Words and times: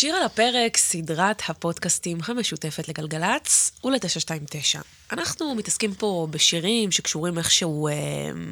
שיר 0.00 0.14
על 0.16 0.22
הפרק, 0.22 0.76
סדרת 0.76 1.42
הפודקאסטים 1.48 2.18
המשותפת 2.24 2.88
לגלגלצ 2.88 3.70
ול-929. 3.84 4.80
אנחנו 5.12 5.54
מתעסקים 5.54 5.94
פה 5.94 6.26
בשירים 6.30 6.92
שקשורים 6.92 7.38
איכשהו 7.38 7.88
אה, 7.88 7.92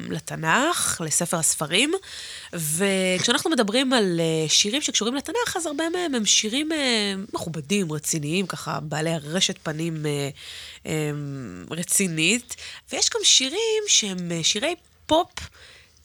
לתנ"ך, 0.09 1.01
לספר 1.05 1.37
הספרים, 1.37 1.91
וכשאנחנו 2.53 3.49
מדברים 3.49 3.93
על 3.93 4.19
אה, 4.19 4.49
שירים 4.49 4.81
שקשורים 4.81 5.15
לתנ"ך, 5.15 5.57
אז 5.57 5.65
הרבה 5.65 5.89
מהם 5.89 6.15
הם 6.15 6.25
שירים 6.25 6.71
אה, 6.71 7.13
מכובדים, 7.33 7.91
רציניים, 7.91 8.47
ככה 8.47 8.79
בעלי 8.79 9.17
רשת 9.23 9.57
פנים 9.63 10.05
אה, 10.05 10.29
אה, 10.85 11.11
רצינית, 11.71 12.55
ויש 12.91 13.09
גם 13.09 13.21
שירים 13.23 13.83
שהם 13.87 14.31
אה, 14.31 14.43
שירי 14.43 14.75
פופ. 15.05 15.29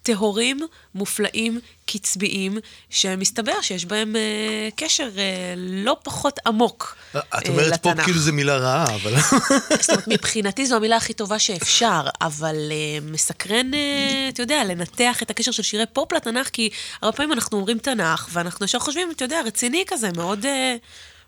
טהורים, 0.05 0.61
מופלאים, 0.95 1.61
קצביים, 1.87 2.59
שמסתבר 2.91 3.61
שיש 3.61 3.85
בהם 3.85 4.17
אה, 4.17 4.69
קשר 4.77 5.09
אה, 5.19 5.55
לא 5.57 5.97
פחות 6.03 6.39
עמוק 6.47 6.97
את 7.11 7.17
אה, 7.17 7.39
אומרת 7.49 7.83
פופ 7.83 7.93
לתנ"ך. 7.93 8.05
כאילו 8.05 8.19
זה 8.19 8.33
מילה 8.33 8.57
רעה, 8.57 8.95
אבל... 8.95 9.15
זאת 9.81 9.91
אומרת, 9.91 10.09
מבחינתי 10.09 10.67
זו 10.67 10.77
המילה 10.77 10.97
הכי 10.97 11.13
טובה 11.13 11.39
שאפשר, 11.39 12.01
אבל 12.21 12.57
אה, 12.71 12.99
מסקרן, 13.03 13.75
אה, 13.75 14.29
אתה 14.29 14.43
יודע, 14.43 14.65
לנתח 14.65 15.23
את 15.23 15.31
הקשר 15.31 15.51
של 15.51 15.63
שירי 15.63 15.87
פופ 15.93 16.13
לתנ"ך, 16.13 16.49
כי 16.49 16.71
הרבה 17.03 17.17
פעמים 17.17 17.33
אנחנו 17.33 17.59
אומרים 17.59 17.79
תנ"ך, 17.79 18.29
ואנחנו 18.33 18.65
ישר 18.65 18.79
חושבים, 18.79 19.11
אתה 19.11 19.25
יודע, 19.25 19.41
רציני 19.47 19.85
כזה, 19.87 20.11
מאוד 20.17 20.47
אה, 20.47 20.77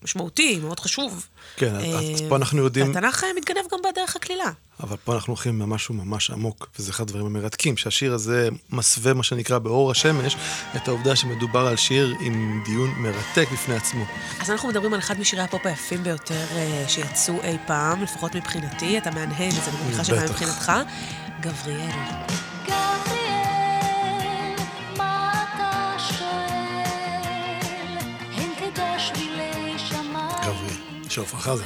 משמעותי, 0.02 0.58
מאוד 0.62 0.80
חשוב. 0.80 1.26
כן, 1.56 1.74
אז- 1.76 1.82
אה, 1.84 2.28
פה 2.28 2.36
אנחנו 2.36 2.58
יודעים- 2.62 2.86
והתנ"ך 2.94 3.24
אה, 3.24 3.28
מתגנב 3.36 3.64
גם 3.72 3.78
בדרך 3.92 4.16
הקלילה. 4.16 4.50
אבל 4.80 4.96
פה 5.04 5.14
אנחנו 5.14 5.30
הולכים 5.32 5.60
למשהו 5.60 5.94
ממש 5.94 6.30
עמוק, 6.30 6.68
וזה 6.78 6.90
אחד 6.90 7.02
הדברים 7.04 7.26
המרתקים, 7.26 7.76
שהשיר 7.76 8.14
הזה 8.14 8.48
מסווה, 8.70 9.14
מה 9.14 9.22
שנקרא, 9.22 9.58
באור 9.58 9.90
השמש, 9.90 10.36
את 10.76 10.88
העובדה 10.88 11.16
שמדובר 11.16 11.66
על 11.66 11.76
שיר 11.76 12.14
עם 12.20 12.62
דיון 12.64 12.90
מרתק 12.96 13.48
בפני 13.52 13.74
עצמו. 13.76 14.04
אז 14.40 14.50
אנחנו 14.50 14.68
מדברים 14.68 14.94
על 14.94 15.00
אחד 15.00 15.20
משירי 15.20 15.42
הפופ 15.42 15.66
היפים 15.66 16.02
ביותר 16.04 16.44
אה, 16.52 16.84
שיצאו 16.88 17.42
אי 17.42 17.56
פעם, 17.66 18.02
לפחות 18.02 18.34
מבחינתי, 18.36 18.98
אתה 18.98 19.10
מהנהן, 19.10 19.50
אז 19.50 19.68
אני 19.68 19.76
מניחה 19.86 20.04
שגם. 20.04 20.24
מבחינתך. 20.24 20.72
גבריאל, 21.40 21.90
של 31.16 31.22
עפרה 31.22 31.40
חזה. 31.40 31.64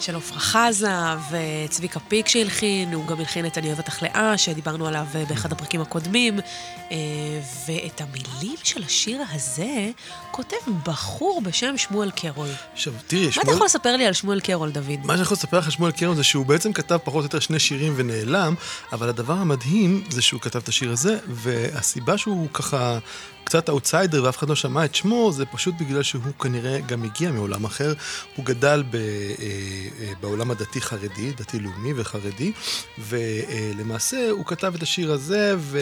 של 0.00 0.16
עפרה 0.16 0.38
חזה 0.38 0.90
וצביקה 1.30 2.00
פיק 2.00 2.28
שהלחין, 2.28 2.92
הוא 2.92 3.06
גם 3.06 3.18
הלחין 3.20 3.46
את 3.46 3.58
אני 3.58 3.66
אוהב 3.66 3.78
אותך 3.78 4.02
לאה, 4.02 4.38
שדיברנו 4.38 4.86
עליו 4.86 5.06
אה, 5.14 5.24
באחד 5.28 5.52
הפרקים 5.52 5.80
הקודמים. 5.80 6.40
אה, 6.90 6.96
ואת 7.66 8.00
המילים 8.00 8.56
של 8.62 8.82
השיר 8.84 9.22
הזה 9.32 9.90
כותב 10.30 10.56
בחור 10.84 11.40
בשם 11.44 11.78
שמואל 11.78 12.10
קרול. 12.10 12.48
עכשיו, 12.72 12.92
תראי, 13.06 13.22
מה 13.22 13.28
אתה 13.28 13.40
שמואל... 13.40 13.54
יכול 13.54 13.66
לספר 13.66 13.96
לי 13.96 14.06
על 14.06 14.12
שמואל 14.12 14.40
קרול, 14.40 14.70
דוד? 14.70 15.00
מה 15.04 15.12
שאני 15.12 15.22
יכול 15.22 15.34
לספר 15.34 15.58
לך 15.58 15.64
על 15.64 15.70
שמואל 15.70 15.92
קרון 15.92 16.16
זה 16.16 16.24
שהוא 16.24 16.46
בעצם 16.46 16.72
כתב 16.72 16.98
פחות 17.04 17.20
או 17.20 17.24
יותר 17.24 17.40
שני 17.40 17.58
שירים 17.58 17.92
ונעלם, 17.96 18.54
אבל 18.92 19.08
הדבר 19.08 19.34
המדהים 19.34 20.04
זה 20.10 20.22
שהוא 20.22 20.40
כתב 20.40 20.58
את 20.58 20.68
השיר 20.68 20.92
הזה, 20.92 21.18
והסיבה 21.28 22.18
שהוא 22.18 22.48
ככה 22.52 22.98
קצת 23.46 23.68
אאוטסיידר 23.68 24.24
ואף 24.24 24.38
אחד 24.38 24.48
לא 24.48 24.54
שמע 24.54 24.84
את 24.84 24.94
שמו, 24.94 25.32
זה 25.32 25.46
פשוט 25.46 25.74
בגלל 25.80 26.02
שהוא 26.02 26.22
כנראה 26.40 26.80
גם 26.80 27.04
הגיע 27.04 27.32
מעולם 27.32 27.64
אחר. 27.64 27.94
הוא 28.36 28.44
גדל 28.44 28.84
ב, 28.90 28.94
אה, 28.94 29.00
אה, 30.00 30.12
בעולם 30.20 30.50
הדתי-חרדי, 30.50 31.32
דתי-לאומי 31.32 31.92
וחרדי, 31.96 32.52
ולמעשה 32.98 34.30
הוא 34.30 34.44
כתב 34.46 34.72
את 34.76 34.82
השיר 34.82 35.12
הזה, 35.12 35.54
ו... 35.58 35.78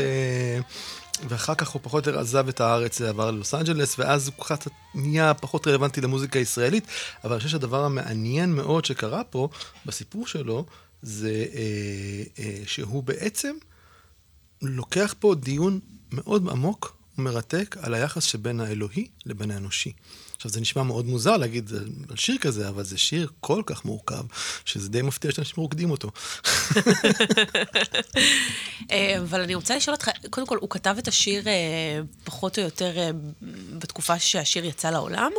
ואחר 1.28 1.54
כך 1.54 1.68
הוא 1.68 1.80
פחות 1.82 2.06
או 2.06 2.10
יותר 2.10 2.20
עזב 2.20 2.48
את 2.48 2.60
הארץ, 2.60 3.00
עבר 3.00 3.30
ללוס 3.30 3.54
אנג'לס, 3.54 3.98
ואז 3.98 4.26
הוא 4.28 4.44
קצת 4.44 4.70
נהיה 4.94 5.34
פחות 5.34 5.66
רלוונטי 5.66 6.00
למוזיקה 6.00 6.38
הישראלית. 6.38 6.86
אבל 7.24 7.32
אני 7.32 7.38
חושב 7.38 7.50
שהדבר 7.50 7.84
המעניין 7.84 8.52
מאוד 8.54 8.84
שקרה 8.84 9.24
פה, 9.24 9.48
בסיפור 9.86 10.26
שלו, 10.26 10.64
זה 11.02 11.46
אה, 11.54 12.44
אה, 12.44 12.62
שהוא 12.66 13.02
בעצם 13.02 13.56
לוקח 14.62 15.14
פה 15.18 15.34
דיון 15.34 15.80
מאוד 16.12 16.48
עמוק 16.50 17.03
ומרתק 17.18 17.76
על 17.80 17.94
היחס 17.94 18.24
שבין 18.24 18.60
האלוהי 18.60 19.08
לבין 19.26 19.50
האנושי. 19.50 19.92
עכשיו, 20.44 20.54
זה 20.54 20.60
נשמע 20.60 20.82
מאוד 20.82 21.06
מוזר 21.06 21.36
להגיד 21.36 21.70
על 22.10 22.16
שיר 22.16 22.38
כזה, 22.38 22.68
אבל 22.68 22.84
זה 22.84 22.98
שיר 22.98 23.28
כל 23.40 23.62
כך 23.66 23.84
מורכב, 23.84 24.22
שזה 24.64 24.88
די 24.88 25.02
מפתיע 25.02 25.30
שאנשים 25.32 25.54
רוקדים 25.56 25.90
אותו. 25.90 26.10
אה, 28.90 29.18
אבל 29.22 29.40
אני 29.40 29.54
רוצה 29.54 29.76
לשאול 29.76 29.94
אותך, 29.94 30.10
קודם 30.30 30.46
כל, 30.46 30.58
הוא 30.60 30.70
כתב 30.70 30.94
את 30.98 31.08
השיר 31.08 31.48
אה, 31.48 31.52
פחות 32.24 32.58
או 32.58 32.64
יותר 32.64 32.98
אה, 32.98 33.10
בתקופה 33.78 34.18
שהשיר 34.18 34.64
יצא 34.64 34.90
לעולם? 34.90 35.30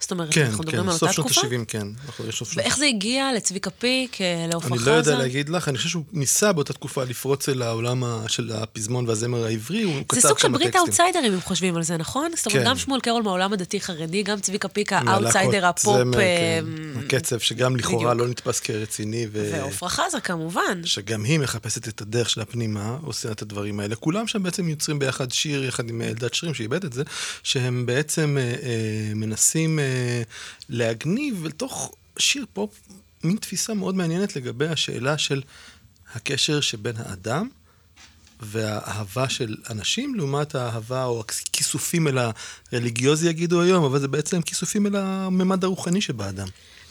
זאת 0.00 0.10
אומרת, 0.10 0.34
כן, 0.34 0.46
אנחנו 0.46 0.62
מדברים 0.62 0.82
כן, 0.82 0.88
על 0.88 0.94
אותה 0.94 1.12
שנות 1.12 1.26
תקופה? 1.26 1.46
ה-70, 1.46 1.64
כן. 1.68 1.86
אנחנו 2.06 2.24
סוף 2.32 2.52
שנות 2.52 2.64
ואיך 2.64 2.78
זה 2.78 2.86
הגיע 2.86 3.30
לצביקה 3.36 3.70
פיק, 3.70 4.20
אה, 4.20 4.46
לעפרה 4.52 4.68
אני 4.68 4.78
חזה? 4.78 4.90
לא 4.90 4.96
יודע 4.96 5.18
להגיד 5.18 5.48
לך, 5.48 5.68
אני 5.68 5.76
חושב 5.76 5.88
שהוא 5.88 6.04
ניסה 6.12 6.52
באותה 6.52 6.72
תקופה 6.72 7.04
לפרוץ 7.04 7.48
אל 7.48 7.62
העולם 7.62 8.02
של 8.28 8.52
הפזמון 8.52 9.08
והזמר 9.08 9.44
העברי, 9.44 9.82
הוא 9.82 10.02
כתב 10.08 10.20
זה 10.20 10.28
סוג 10.28 10.38
של 10.38 10.48
כמה 10.48 10.58
ברית 10.58 10.66
טקסטים. 10.66 10.80
האאוטסיידרים, 10.80 11.32
אם 11.32 11.40
חושבים 11.40 11.76
על 11.76 11.82
זה, 11.82 11.96
נכון? 11.96 12.30
זאת 12.36 12.46
אומרת, 12.46 12.62
כן. 12.62 12.70
גם 12.70 12.78
שמואל 12.78 13.00
קרול 13.00 13.22
מהעולם 13.22 13.52
הדתי-חרדי, 13.52 14.22
גם 14.22 14.40
צביקה 14.40 14.53
פיק 14.72 14.92
עם 14.92 15.08
האאוטסיידר 15.08 15.58
הלהקות 15.58 15.80
הפופ, 15.80 15.96
זמר, 15.98 16.20
אה, 16.20 16.60
כן. 16.94 17.00
הקצב 17.00 17.38
שגם 17.38 17.76
לכאורה. 17.76 18.14
לא 18.14 18.28
נתפס 18.28 18.60
כרציני. 18.60 19.26
ועפרה 19.32 19.88
חזה 19.88 20.20
כמובן. 20.20 20.84
שגם 20.84 21.24
היא 21.24 21.38
מחפשת 21.38 21.88
את 21.88 22.00
הדרך 22.00 22.30
שלה 22.30 22.44
פנימה, 22.44 22.98
עושה 23.02 23.32
את 23.32 23.42
הדברים 23.42 23.80
האלה. 23.80 23.96
כולם 23.96 24.26
שם 24.26 24.42
בעצם 24.42 24.68
יוצרים 24.68 24.98
ביחד 24.98 25.32
שיר, 25.32 25.64
יחד 25.64 25.88
עם 25.88 26.02
אלדד 26.02 26.34
שרים 26.34 26.54
שעיבד 26.54 26.84
את 26.84 26.92
זה, 26.92 27.02
שהם 27.42 27.86
בעצם 27.86 28.36
אה, 28.38 28.42
אה, 28.42 29.14
מנסים 29.14 29.78
להגניב 30.68 31.44
לתוך 31.44 31.94
שיר 32.18 32.46
פופ 32.52 32.80
מין 33.24 33.36
תפיסה 33.36 33.74
מאוד 33.74 33.94
מעניינת 33.94 34.36
לגבי 34.36 34.68
השאלה 34.68 35.18
של 35.18 35.42
הקשר 36.14 36.60
שבין 36.60 36.94
האדם 36.98 37.48
והאהבה 38.40 39.28
של 39.28 39.56
אנשים, 39.70 40.14
לעומת 40.14 40.54
האהבה 40.54 41.04
או 41.04 41.20
הכיסופים 41.20 42.08
אל 42.08 42.18
הרליגיוזי 42.72 43.28
יגידו 43.28 43.62
היום, 43.62 43.84
אבל 43.84 44.00
זה 44.00 44.08
בעצם 44.08 44.42
כיסופים 44.42 44.86
אל 44.86 44.96
הממד 44.96 45.64
הרוחני 45.64 46.00
שבאדם. 46.00 46.46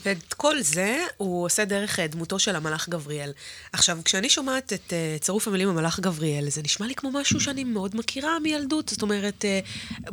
ואת 0.05 0.33
כל 0.33 0.61
זה 0.61 1.05
הוא 1.17 1.45
עושה 1.45 1.65
דרך 1.65 1.99
אה, 1.99 2.07
דמותו 2.07 2.39
של 2.39 2.55
המלאך 2.55 2.89
גבריאל. 2.89 3.31
עכשיו, 3.73 3.97
כשאני 4.05 4.29
שומעת 4.29 4.73
את 4.73 4.93
uh, 4.93 5.23
צירוף 5.23 5.47
המילים 5.47 5.69
המלאך 5.69 5.99
גבריאל, 5.99 6.49
זה 6.49 6.61
נשמע 6.61 6.87
לי 6.87 6.95
כמו 6.95 7.11
משהו 7.11 7.39
שאני 7.39 7.63
מאוד 7.63 7.95
מכירה 7.95 8.39
מילדות. 8.39 8.89
זאת 8.89 9.01
אומרת, 9.01 9.45
uh, 9.45 10.11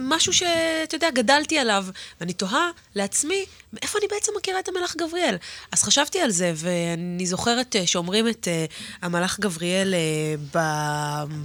משהו 0.00 0.32
שאתה 0.32 0.94
יודע, 0.94 1.10
גדלתי 1.10 1.58
עליו, 1.58 1.86
ואני 2.20 2.32
תוהה 2.32 2.70
לעצמי, 2.94 3.44
מאיפה 3.72 3.98
אני 3.98 4.06
בעצם 4.10 4.32
מכירה 4.36 4.58
את 4.58 4.68
המלאך 4.68 4.96
גבריאל? 4.96 5.36
אז 5.72 5.82
חשבתי 5.82 6.20
על 6.20 6.30
זה, 6.30 6.52
ואני 6.56 7.26
זוכרת 7.26 7.76
אה, 7.76 7.86
שאומרים 7.86 8.28
את 8.28 8.48
uh, 8.48 8.72
המלאך 9.02 9.40
גבריאל 9.40 9.94
uh, 9.94 10.56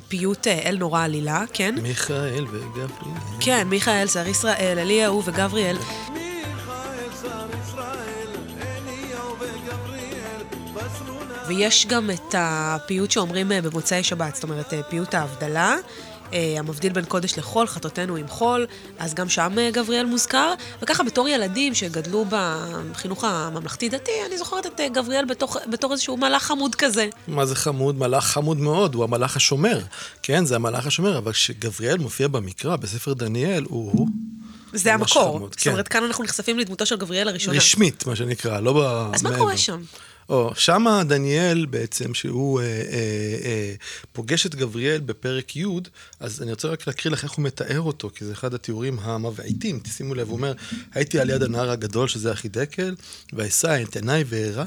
בפיוט 0.07 0.47
אל 0.47 0.77
נורא 0.79 1.03
עלילה, 1.03 1.43
כן? 1.53 1.75
מיכאל 1.81 2.45
וגבריאל. 2.51 2.87
כן, 3.39 3.67
מיכאל, 3.67 4.07
שר 4.07 4.27
ישראל, 4.27 4.79
אליהו 4.79 5.23
וגבריאל. 5.25 5.77
ויש 11.47 11.85
גם 11.85 12.09
את 12.11 12.35
הפיוט 12.37 13.11
שאומרים 13.11 13.51
אה, 13.51 13.61
במוצאי 13.61 14.03
שבת, 14.03 14.35
זאת 14.35 14.43
אומרת, 14.43 14.73
אה, 14.73 14.83
פיוט 14.83 15.13
ההבדלה, 15.13 15.69
אה, 15.69 15.77
המבדיל 16.31 16.93
בין 16.93 17.05
קודש 17.05 17.37
לחול, 17.37 17.67
חטאותינו 17.67 18.15
עם 18.15 18.27
חול, 18.27 18.67
אז 18.99 19.13
גם 19.13 19.29
שם 19.29 19.53
אה, 19.57 19.71
גבריאל 19.71 20.05
מוזכר. 20.05 20.53
וככה 20.81 21.03
בתור 21.03 21.27
ילדים 21.27 21.73
שגדלו 21.73 22.25
בחינוך 22.29 23.23
הממלכתי-דתי, 23.23 24.11
אני 24.27 24.37
זוכרת 24.37 24.65
את 24.65 24.79
אה, 24.79 24.89
גבריאל 24.89 25.25
בתוך, 25.25 25.57
בתור 25.71 25.91
איזשהו 25.91 26.17
מלאך 26.17 26.43
חמוד 26.43 26.75
כזה. 26.75 27.07
מה 27.27 27.45
זה 27.45 27.55
חמוד? 27.55 27.97
מלאך 27.97 28.25
חמוד 28.25 28.57
מאוד, 28.57 28.95
הוא 28.95 29.03
המלאך 29.03 29.35
השומר. 29.35 29.79
כן, 30.23 30.45
זה 30.45 30.55
המלאך 30.55 30.87
השומר, 30.87 31.17
אבל 31.17 31.31
כשגבריאל 31.31 31.97
מופיע 31.97 32.27
במקרא, 32.27 32.75
בספר 32.75 33.13
דניאל, 33.13 33.63
הוא 33.69 34.07
זה 34.73 34.93
המקור. 34.93 35.37
חמוד, 35.37 35.51
זאת 35.51 35.59
כן. 35.59 35.69
אומרת, 35.69 35.87
כאן 35.87 36.03
אנחנו 36.03 36.23
נחשפים 36.23 36.59
לדמותו 36.59 36.85
של 36.85 36.95
גבריאל 36.95 37.27
הראשונה. 37.27 37.57
רשמית, 37.57 38.05
מה 38.07 38.15
שנקרא, 38.15 38.59
לא 38.59 38.73
ב... 38.73 39.09
אז 39.13 39.23
מה. 39.23 39.37
קורה 39.37 39.57
שם? 39.57 39.81
או, 40.29 40.51
שמה 40.55 41.03
דניאל 41.03 41.65
בעצם, 41.65 42.13
שהוא 42.13 42.61
אה, 42.61 42.65
אה, 42.65 42.71
אה, 43.45 43.73
פוגש 44.13 44.45
את 44.45 44.55
גבריאל 44.55 44.99
בפרק 44.99 45.55
י', 45.55 45.65
אז 46.19 46.41
אני 46.41 46.51
רוצה 46.51 46.67
רק 46.67 46.87
להקריא 46.87 47.13
לך 47.13 47.23
איך 47.23 47.31
הוא 47.31 47.45
מתאר 47.45 47.81
אותו, 47.81 48.09
כי 48.15 48.25
זה 48.25 48.31
אחד 48.33 48.53
התיאורים 48.53 48.99
המבעיטים. 48.99 49.79
תשימו 49.79 50.15
לב, 50.15 50.27
הוא 50.27 50.37
אומר, 50.37 50.53
הייתי 50.93 51.19
על 51.19 51.29
יד 51.29 51.43
הנהר 51.43 51.71
הגדול, 51.71 52.07
שזה 52.07 52.31
החידקל, 52.31 52.95
ואשא 53.33 53.83
את 53.83 53.95
עיניי 53.95 54.23
וארא. 54.27 54.63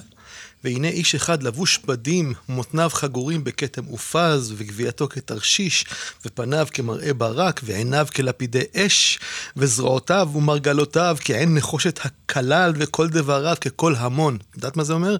והנה 0.64 0.88
איש 0.88 1.14
אחד 1.14 1.42
לבוש 1.42 1.80
בדים, 1.86 2.34
מותניו 2.48 2.90
חגורים 2.92 3.44
בכתם 3.44 3.82
אופז, 3.90 4.54
וגבייתו 4.56 5.08
כתרשיש, 5.08 5.84
ופניו 6.26 6.66
כמראה 6.72 7.14
ברק, 7.14 7.60
ועיניו 7.64 8.06
כלפידי 8.14 8.62
אש, 8.76 9.18
וזרועותיו 9.56 10.28
ומרגלותיו 10.34 11.16
כעין 11.20 11.54
נחושת 11.54 12.00
הכלל, 12.04 12.72
וכל 12.76 13.08
דבריו 13.08 13.56
כקול 13.60 13.96
המון. 13.98 14.38
יודעת 14.56 14.76
מה 14.76 14.84
זה 14.84 14.92
אומר? 14.92 15.16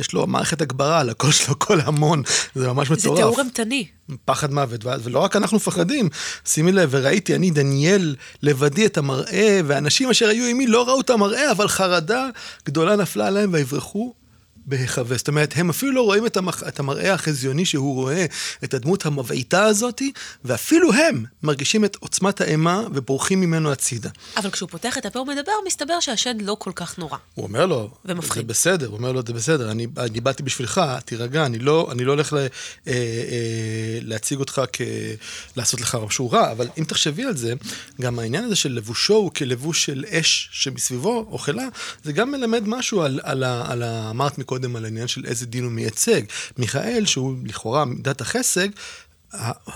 יש 0.00 0.12
לו 0.12 0.26
מערכת 0.26 0.60
הגברה 0.60 1.00
על 1.00 1.10
הקול 1.10 1.32
שלו, 1.32 1.58
קול 1.64 1.80
המון, 1.84 2.22
זה 2.54 2.68
ממש 2.68 2.88
זה 2.88 2.94
מטורף. 2.94 3.16
תיאור 3.16 3.40
אימתני. 3.40 3.86
פחד 4.24 4.52
מוות, 4.52 4.84
ולא 5.02 5.18
רק 5.18 5.36
אנחנו 5.36 5.56
מפחדים. 5.56 6.08
שימי 6.44 6.72
לב, 6.72 6.88
וראיתי 6.92 7.34
אני, 7.34 7.50
דניאל, 7.50 8.16
לבדי 8.42 8.86
את 8.86 8.98
המראה, 8.98 9.60
ואנשים 9.66 10.10
אשר 10.10 10.28
היו 10.28 10.44
עימי 10.44 10.66
לא 10.66 10.88
ראו 10.88 11.00
את 11.00 11.10
המראה, 11.10 11.50
אבל 11.50 11.68
חרדה 11.68 12.28
גדולה 12.66 12.96
נפלה 12.96 13.26
עליהם 13.26 13.52
ויברחו 13.52 14.14
בהיחווה. 14.66 15.16
זאת 15.16 15.28
אומרת, 15.28 15.52
הם 15.56 15.70
אפילו 15.70 15.92
לא 15.92 16.02
רואים 16.02 16.26
את, 16.26 16.36
המח... 16.36 16.62
את 16.68 16.80
המראה 16.80 17.14
החזיוני 17.14 17.64
שהוא 17.64 17.94
רואה, 17.94 18.26
את 18.64 18.74
הדמות 18.74 19.06
המבעיטה 19.06 19.64
הזאתי, 19.64 20.12
ואפילו 20.44 20.92
הם 20.92 21.24
מרגישים 21.42 21.84
את 21.84 21.96
עוצמת 22.00 22.40
האימה 22.40 22.82
ובורחים 22.94 23.40
ממנו 23.40 23.72
הצידה. 23.72 24.10
אבל 24.36 24.50
כשהוא 24.50 24.68
פותח 24.68 24.98
את 24.98 25.06
הפה 25.06 25.18
ומדבר, 25.18 25.52
מסתבר 25.66 26.00
שהשד 26.00 26.34
לא 26.42 26.56
כל 26.58 26.72
כך 26.74 26.98
נורא. 26.98 27.16
הוא 27.34 27.46
אומר 27.46 27.66
לו, 27.66 27.90
ומפחיד. 28.04 28.42
זה 28.42 28.48
בסדר, 28.48 28.86
הוא 28.86 28.96
אומר 28.96 29.12
לו, 29.12 29.22
זה 29.26 29.32
בסדר, 29.32 29.70
אני, 29.70 29.86
אני 29.96 30.20
באתי 30.20 30.42
בשבילך, 30.42 30.80
תירגע, 31.04 31.46
אני 31.46 31.58
לא, 31.58 31.88
אני 31.92 32.04
לא 32.04 32.12
הולך 32.12 32.32
ל, 32.32 32.36
אה, 32.36 32.46
אה, 32.86 33.98
להציג 34.02 34.38
אותך 34.38 34.62
כ... 34.72 34.80
לעשות 35.56 35.80
לך 35.80 35.98
משהו 36.06 36.30
רע, 36.30 36.52
אבל 36.52 36.68
אם 36.78 36.84
תחשבי 36.84 37.24
על 37.24 37.36
זה, 37.36 37.54
גם 38.00 38.18
העניין 38.18 38.44
הזה 38.44 38.56
של 38.56 38.72
לבושו 38.72 39.14
הוא 39.14 39.30
כלבוש 39.34 39.84
של 39.84 40.04
אש 40.08 40.48
שמסביבו 40.52 41.26
אוכלה, 41.30 41.68
זה 42.04 42.12
גם 42.12 42.30
מלמד 42.30 42.62
משהו 42.66 43.02
על, 43.02 43.20
על, 43.22 43.44
על 43.44 43.82
ה... 43.82 44.10
אמרת 44.10 44.38
מקודם 44.50 44.76
על 44.76 44.84
העניין 44.84 45.08
של 45.08 45.26
איזה 45.26 45.46
דין 45.46 45.64
הוא 45.64 45.72
מייצג. 45.72 46.22
מיכאל, 46.58 47.06
שהוא 47.06 47.34
לכאורה 47.44 47.84
מידת 47.84 48.20
החסד, 48.20 48.68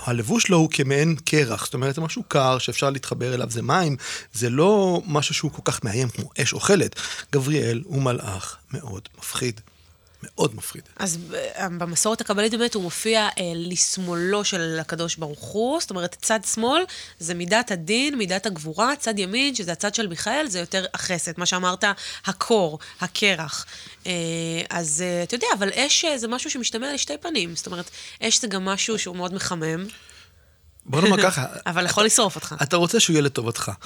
הלבוש 0.05 0.43
שלו 0.43 0.57
הוא 0.57 0.69
כמעין 0.71 1.15
קרח, 1.25 1.65
זאת 1.65 1.73
אומרת, 1.73 1.95
זה 1.95 2.01
משהו 2.01 2.23
קר 2.27 2.57
שאפשר 2.57 2.89
להתחבר 2.89 3.33
אליו, 3.33 3.51
זה 3.51 3.61
מים, 3.61 3.95
זה 4.33 4.49
לא 4.49 5.01
משהו 5.07 5.35
שהוא 5.35 5.51
כל 5.51 5.61
כך 5.65 5.83
מאיים 5.83 6.09
כמו 6.09 6.29
אש 6.41 6.53
אוכלת. 6.53 6.99
גבריאל 7.33 7.81
הוא 7.85 8.01
מלאך 8.01 8.57
מאוד 8.73 9.09
מפחיד, 9.17 9.61
מאוד 10.25 10.55
מפחיד. 10.55 10.81
אז 10.95 11.17
ב- 11.17 11.37
במסורת 11.77 12.21
הקבלית 12.21 12.51
באמת 12.51 12.73
הוא 12.73 12.83
מופיע 12.83 13.21
אה, 13.21 13.29
לשמאלו 13.55 14.45
של 14.45 14.77
הקדוש 14.81 15.15
ברוך 15.15 15.39
הוא, 15.39 15.81
זאת 15.81 15.89
אומרת, 15.89 16.17
צד 16.21 16.39
שמאל 16.53 16.83
זה 17.19 17.33
מידת 17.33 17.71
הדין, 17.71 18.17
מידת 18.17 18.45
הגבורה, 18.45 18.95
צד 18.95 19.19
ימין, 19.19 19.55
שזה 19.55 19.71
הצד 19.71 19.95
של 19.95 20.07
מיכאל, 20.07 20.47
זה 20.47 20.59
יותר 20.59 20.85
החסד, 20.93 21.31
מה 21.37 21.45
שאמרת, 21.45 21.83
הקור, 22.25 22.79
הקרח. 23.01 23.65
אה, 24.07 24.11
אז 24.69 25.03
אה, 25.05 25.23
אתה 25.23 25.35
יודע, 25.35 25.47
אבל 25.57 25.69
אש 25.75 26.05
אה, 26.05 26.17
זה 26.17 26.27
משהו 26.27 26.49
שמשתמע 26.49 26.93
לשתי 26.93 27.17
פנים, 27.17 27.55
זאת 27.55 27.67
אומרת, 27.67 27.89
אש 28.21 28.41
זה 28.41 28.47
גם 28.47 28.65
משהו 28.65 28.99
שהוא 28.99 29.15
מאוד 29.15 29.33
מחמם, 29.33 29.85
בוא 30.85 31.01
נאמר 31.01 31.21
ככה, 31.21 31.45
אבל 31.67 31.85
יכול 31.85 32.05
לשרוף 32.05 32.35
אותך. 32.35 32.55
אתה 32.63 32.77
רוצה 32.77 32.99
שהוא 32.99 33.13
יהיה 33.13 33.21
לטובתך. 33.21 33.71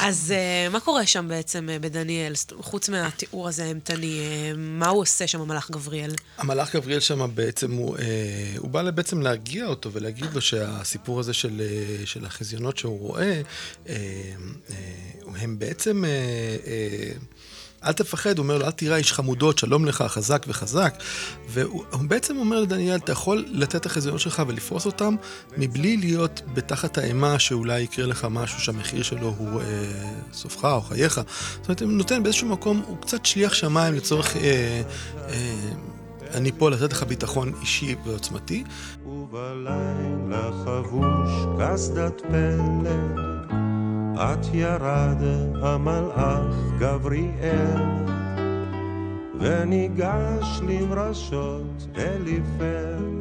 אז 0.00 0.32
אה, 0.36 0.68
מה 0.70 0.80
קורה 0.80 1.06
שם 1.06 1.28
בעצם 1.28 1.68
אה, 1.70 1.78
בדניאל, 1.78 2.32
חוץ 2.60 2.88
מהתיאור 2.88 3.48
הזה 3.48 3.64
האימתני, 3.64 4.20
אה, 4.20 4.52
מה 4.56 4.88
הוא 4.88 5.02
עושה 5.02 5.26
שם, 5.26 5.40
המלאך 5.40 5.70
גבריאל? 5.70 6.14
המלאך 6.38 6.76
גבריאל 6.76 7.00
שם 7.00 7.30
בעצם, 7.34 7.72
הוא, 7.72 7.96
הוא 8.58 8.70
בא 8.70 8.90
בעצם 8.90 9.22
להרגיע 9.22 9.66
אותו 9.66 9.92
ולהגיד 9.92 10.34
לו 10.34 10.40
שהסיפור 10.40 11.20
הזה 11.20 11.32
של, 11.32 11.62
של 12.04 12.24
החזיונות 12.24 12.78
שהוא 12.78 12.98
רואה, 12.98 13.42
אה, 13.88 13.94
אה, 14.70 14.76
הם 15.36 15.58
בעצם, 15.58 16.04
אל 17.86 17.92
תפחד, 17.92 18.38
הוא 18.38 18.44
אומר 18.44 18.58
לו, 18.58 18.66
אל 18.66 18.70
תירא 18.70 18.96
איש 18.96 19.12
חמודות, 19.12 19.58
שלום 19.58 19.84
לך, 19.84 20.04
חזק 20.08 20.44
וחזק. 20.48 20.94
והוא 21.48 21.84
הוא 21.92 22.00
בעצם 22.08 22.36
אומר 22.36 22.60
לדניאל, 22.60 22.96
אתה 22.96 23.12
יכול 23.12 23.44
לתת 23.48 23.76
את 23.76 23.86
החזיונות 23.86 24.20
שלך 24.20 24.42
ולפרוס 24.46 24.86
אותם, 24.86 25.14
מבלי 25.56 25.96
להיות 25.96 26.42
בתחת 26.54 26.98
האימה 26.98 27.38
שאולי 27.38 27.80
יקרה 27.80 28.06
לך 28.06 28.26
משהו 28.30 28.60
שהמחיר 28.60 29.02
שלו 29.02 29.34
הוא 29.38 29.60
אה, 29.60 29.64
סופך 30.32 30.64
או 30.64 30.80
חייך. 30.80 31.14
זאת 31.14 31.68
אומרת, 31.68 31.82
הוא 31.82 31.92
נותן 31.92 32.22
באיזשהו 32.22 32.48
מקום, 32.48 32.82
הוא 32.86 32.96
קצת 33.00 33.26
שליח 33.26 33.54
שמיים 33.54 33.94
לצורך... 33.94 34.36
אה, 34.36 34.82
אה, 35.28 35.54
אני 36.34 36.52
פה 36.58 36.70
לתת 36.70 36.92
לך 36.92 37.02
ביטחון 37.02 37.52
אישי 37.60 37.94
ועוצמתי, 38.04 38.64
ובלילה 39.06 40.50
חבוש 40.64 41.30
קסדת 41.60 42.20
פלא, 42.20 43.35
את 44.16 44.54
ירד 44.54 45.22
המלאך 45.62 46.56
גבריאל, 46.78 47.82
וניגש 49.40 50.60
למרשות 50.68 51.86
אליפלת. 51.96 53.15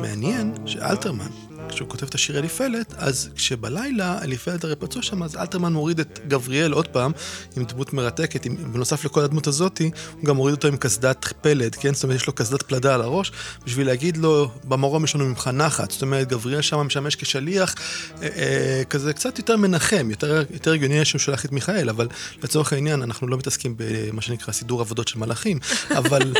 מעניין 0.00 0.54
שאלתרמן, 0.66 1.26
כשהוא 1.68 1.88
כותב 1.88 2.06
את 2.06 2.14
השיר 2.14 2.38
אליפלת, 2.38 2.94
אז 2.96 3.30
כשבלילה 3.36 4.18
אליפלת 4.22 4.64
הרי 4.64 4.76
פצוע 4.76 5.02
שם, 5.02 5.22
אז 5.22 5.36
אלתרמן 5.36 5.72
מוריד 5.72 6.00
את 6.00 6.20
גבריאל 6.28 6.72
עוד 6.72 6.88
פעם, 6.88 7.12
עם 7.56 7.64
דמות 7.64 7.92
מרתקת, 7.92 8.46
עם, 8.46 8.56
בנוסף 8.72 9.04
לכל 9.04 9.20
הדמות 9.20 9.46
הזאתי, 9.46 9.90
הוא 10.12 10.24
גם 10.24 10.36
מוריד 10.36 10.54
אותו 10.54 10.68
עם 10.68 10.76
קסדת 10.76 11.32
פלד, 11.40 11.74
כן? 11.74 11.94
זאת 11.94 12.04
אומרת, 12.04 12.16
יש 12.16 12.26
לו 12.26 12.32
קסדת 12.32 12.62
פלדה 12.62 12.94
על 12.94 13.02
הראש, 13.02 13.32
בשביל 13.66 13.86
להגיד 13.86 14.16
לו, 14.16 14.50
במרום 14.64 15.04
יש 15.04 15.14
לנו 15.14 15.24
ממך 15.24 15.50
נחת. 15.52 15.90
זאת 15.90 16.02
אומרת, 16.02 16.28
גבריאל 16.28 16.62
שם 16.62 16.78
משמש 16.78 17.16
כשליח, 17.16 17.74
אה, 18.22 18.28
אה, 18.36 18.82
כזה 18.90 19.12
קצת 19.12 19.38
יותר 19.38 19.56
מנחם, 19.56 20.10
יותר, 20.10 20.42
יותר 20.50 20.72
הגיוני 20.72 21.04
שהוא 21.04 21.18
שלח 21.18 21.44
את 21.44 21.52
מיכאל, 21.52 21.88
אבל 21.88 22.08
לצורך 22.42 22.72
העניין, 22.72 23.02
אנחנו 23.02 23.26
לא 23.26 23.36
מתעסקים 23.36 23.74
במה 23.76 24.22
שנקרא 24.22 24.52
סידור 24.52 24.80
עבודות 24.80 25.08
של 25.08 25.18
מלאכים, 25.18 25.58
אבל... 25.90 26.32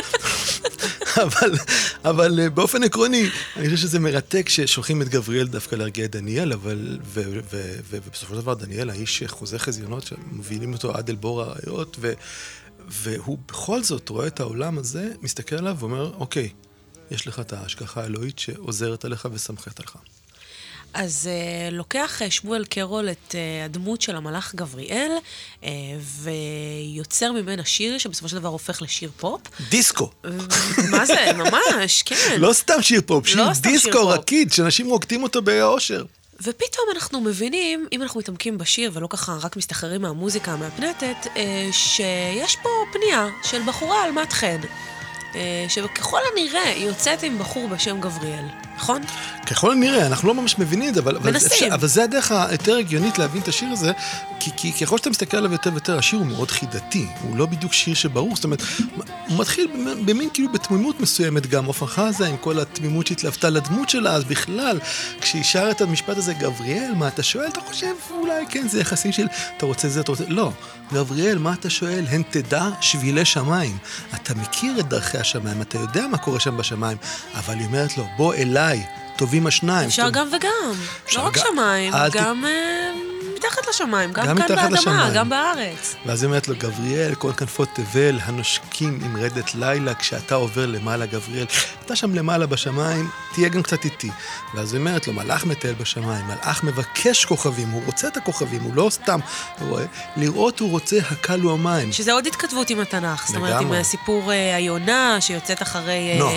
אבל, 1.23 1.51
אבל 2.03 2.39
אה, 2.39 2.49
באופן 2.49 2.83
עקרוני, 2.83 3.29
אני 3.55 3.65
חושב 3.65 3.77
שזה 3.77 3.99
מרתק 3.99 4.49
ששולחים 4.49 5.01
את 5.01 5.09
גבריאל 5.09 5.47
דווקא 5.47 5.75
להרגיע 5.75 6.05
את 6.05 6.11
דניאל, 6.11 6.53
אבל, 6.53 6.99
ו, 7.03 7.21
ו, 7.25 7.39
ו, 7.51 7.77
ובסופו 7.89 8.35
של 8.35 8.41
דבר 8.41 8.53
דניאל, 8.53 8.89
האיש 8.89 9.23
חוזה 9.27 9.59
חזיונות, 9.59 10.03
שמובילים 10.03 10.73
אותו 10.73 10.91
עד 10.91 11.09
אל 11.09 11.15
בור 11.15 11.43
האריות, 11.43 11.97
ו, 11.99 12.13
והוא 12.87 13.37
בכל 13.47 13.83
זאת 13.83 14.09
רואה 14.09 14.27
את 14.27 14.39
העולם 14.39 14.77
הזה, 14.77 15.11
מסתכל 15.21 15.55
עליו 15.55 15.75
ואומר, 15.79 16.13
אוקיי, 16.13 16.49
יש 17.11 17.27
לך 17.27 17.39
את 17.39 17.53
ההשגחה 17.53 18.01
האלוהית 18.01 18.39
שעוזרת 18.39 19.05
עליך 19.05 19.27
וסמכת 19.31 19.79
עליך. 19.79 19.97
אז 20.95 21.29
uh, 21.29 21.73
לוקח 21.73 22.21
uh, 22.21 22.31
שמואל 22.31 22.65
קרול 22.65 23.09
את 23.09 23.31
uh, 23.31 23.65
הדמות 23.65 24.01
של 24.01 24.15
המלאך 24.15 24.55
גבריאל, 24.55 25.11
אה, 25.61 25.65
ויוצר 26.21 27.31
ממנה 27.31 27.65
שיר 27.65 27.97
שבסופו 27.97 28.29
של 28.29 28.35
דבר 28.35 28.49
הופך 28.49 28.81
לשיר 28.81 29.11
פופ. 29.17 29.41
דיסקו. 29.69 30.11
מה 30.89 31.05
זה? 31.05 31.33
ממש, 31.43 32.03
כן. 32.03 32.35
לא 32.37 32.53
סתם 32.53 32.81
שיר 32.81 33.01
פופ, 33.05 33.27
שיר 33.27 33.37
לא 33.37 33.53
שיר 33.53 33.63
דיסקו 33.63 33.91
פופ. 33.91 34.19
רקיד, 34.19 34.53
שאנשים 34.53 34.89
רוקדים 34.89 35.23
אותו 35.23 35.41
באושר. 35.41 36.03
ופתאום 36.41 36.85
אנחנו 36.95 37.21
מבינים, 37.21 37.87
אם 37.91 38.01
אנחנו 38.01 38.19
מתעמקים 38.19 38.57
בשיר 38.57 38.91
ולא 38.93 39.07
ככה 39.07 39.37
רק 39.41 39.57
מסתחררים 39.57 40.01
מהמוזיקה 40.01 40.51
המהפנטת, 40.51 41.27
אה, 41.37 41.69
שיש 41.71 42.55
פה 42.55 42.69
פנייה 42.93 43.27
של 43.43 43.61
בחורה 43.65 44.03
עלמת 44.03 44.33
חן, 44.33 44.59
אה, 45.35 45.65
שככל 45.69 46.19
הנראה 46.31 46.63
היא 46.63 46.85
יוצאת 46.85 47.23
עם 47.23 47.39
בחור 47.39 47.67
בשם 47.67 48.01
גבריאל, 48.01 48.45
נכון? 48.77 49.01
ככל 49.45 49.71
הנראה, 49.71 50.07
אנחנו 50.07 50.27
לא 50.27 50.33
ממש 50.33 50.59
מבינים 50.59 50.89
את 50.89 50.93
זה, 50.93 50.99
אבל, 50.99 51.15
אבל, 51.15 51.31
מנסים. 51.31 51.51
אפשר, 51.51 51.67
אבל 51.73 51.87
זה 51.87 52.03
הדרך 52.03 52.31
היותר 52.31 52.77
הגיונית 52.77 53.17
להבין 53.17 53.41
את 53.41 53.47
השיר 53.47 53.69
הזה, 53.71 53.91
כי, 54.39 54.51
כי 54.57 54.85
ככל 54.85 54.97
שאתה 54.97 55.09
מסתכל 55.09 55.37
עליו 55.37 55.51
יותר 55.51 55.69
ויותר, 55.71 55.97
השיר 55.97 56.19
הוא 56.19 56.27
מאוד 56.27 56.51
חידתי, 56.51 57.07
הוא 57.21 57.37
לא 57.37 57.45
בדיוק 57.45 57.73
שיר 57.73 57.93
שברור, 57.93 58.35
זאת 58.35 58.43
אומרת, 58.43 58.61
הוא 59.27 59.39
מתחיל 59.39 59.67
במין, 60.05 60.29
כאילו 60.33 60.51
בתמימות 60.51 60.99
מסוימת 60.99 61.47
גם, 61.47 61.65
עופרה 61.65 61.87
חזה 61.87 62.27
עם 62.27 62.37
כל 62.37 62.59
התמימות 62.59 63.07
שהתלוותה 63.07 63.49
לדמות 63.49 63.89
שלה, 63.89 64.11
אז 64.11 64.23
בכלל, 64.23 64.79
כשהיא 65.21 65.43
שרה 65.43 65.71
את 65.71 65.81
המשפט 65.81 66.17
הזה, 66.17 66.33
גבריאל, 66.33 66.91
מה 66.95 67.07
אתה 67.07 67.23
שואל? 67.23 67.47
אתה 67.47 67.61
חושב, 67.61 67.93
אולי 68.11 68.45
כן, 68.49 68.67
זה 68.67 68.81
יחסים 68.81 69.11
של, 69.11 69.27
אתה 69.57 69.65
רוצה 69.65 69.89
זה, 69.89 69.99
אתה 69.99 70.11
רוצה, 70.11 70.23
לא. 70.27 70.51
גבריאל, 70.93 71.37
מה 71.37 71.53
אתה 71.53 71.69
שואל? 71.69 72.05
הן 72.09 72.21
תדע 72.29 72.69
שבילי 72.81 73.25
שמיים. 73.25 73.77
אתה 74.15 74.35
מכיר 74.35 74.79
את 74.79 74.87
דרכי 74.87 75.17
השמיים, 75.17 75.61
אתה 75.61 75.77
יודע 75.77 76.07
מה 76.07 76.17
קורה 76.17 76.39
שם 76.39 76.57
בשמיים, 76.57 76.97
אבל 77.35 77.53
היא 77.53 77.65
אומרת 77.65 77.97
לו, 77.97 78.07
בוא 78.17 78.33
אליי, 78.33 78.64
טובים 79.15 79.47
השניים. 79.47 79.87
אפשר 79.89 80.03
טוב- 80.03 80.11
גם 80.13 80.27
וגם. 80.37 80.71
אפשר 81.05 81.21
לא 81.21 81.27
רק 81.27 81.37
גם- 81.37 81.43
שמיים, 81.53 81.93
ת- 81.93 82.13
גם 82.15 82.45
אה, 82.45 82.91
מתחת 83.35 83.67
לשמיים, 83.69 84.11
גם 84.13 84.25
גם 84.25 84.37
כאן 84.37 84.47
באדמה, 84.55 84.69
לשמיים. 84.69 85.13
גם 85.13 85.29
בארץ. 85.29 85.95
ואז 86.05 86.23
היא 86.23 86.27
אומרת 86.27 86.47
לו, 86.47 86.55
גבריאל, 86.57 87.15
כל 87.15 87.31
כנפות 87.37 87.69
תבל, 87.73 88.19
הנושקים 88.23 88.99
עם 89.05 89.17
רדת 89.17 89.55
לילה, 89.55 89.93
כשאתה 89.93 90.35
עובר 90.35 90.65
למעלה, 90.65 91.05
גבריאל. 91.05 91.45
אתה 91.85 91.95
שם 91.95 92.13
למעלה 92.15 92.45
בשמיים, 92.45 93.09
תהיה 93.33 93.49
גם 93.49 93.63
קצת 93.63 93.85
איתי. 93.85 94.09
ואז 94.53 94.73
היא 94.73 94.79
אומרת 94.79 95.07
לו, 95.07 95.13
מלאך 95.13 95.45
מטייל 95.45 95.73
בשמיים, 95.73 96.25
מלאך 96.25 96.63
מבקש 96.63 97.25
כוכבים, 97.25 97.69
הוא 97.69 97.81
רוצה 97.85 98.07
את 98.07 98.17
הכוכבים, 98.17 98.61
הוא 98.61 98.75
לא 98.75 98.87
סתם 98.91 99.19
רואה. 99.61 99.83
לראות 100.17 100.59
הוא 100.59 100.69
רוצה, 100.71 100.97
הקל 101.11 101.39
הוא 101.41 101.51
המים. 101.53 101.91
שזה 101.91 102.11
עוד 102.13 102.27
התכתבות 102.27 102.69
עם 102.69 102.79
התנ"ך. 102.79 103.27
זאת 103.27 103.35
אומרת. 103.35 103.61
עם 103.61 103.83
סיפור 103.83 104.31
אה, 104.31 104.55
היונה 104.55 105.17
שיוצאת 105.21 105.61
אחרי... 105.61 106.11
אה, 106.13 106.19
נוח. 106.19 106.31